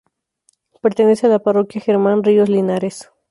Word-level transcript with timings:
Pertenece 0.81 1.27
a 1.27 1.29
la 1.29 1.37
parroquia 1.37 1.79
Germán 1.79 2.23
Ríos 2.23 2.49
Linares. 2.49 3.11